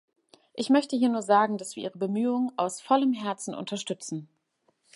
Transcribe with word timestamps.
Ich 0.55 0.71
möchte 0.71 0.95
hier 0.97 1.09
nur 1.09 1.21
sagen, 1.21 1.59
dass 1.59 1.75
wir 1.75 1.83
Ihre 1.83 1.99
Bemühungen 1.99 2.51
aus 2.57 2.81
vollem 2.81 3.13
Herzen 3.13 3.53
unterstützen. 3.53 4.27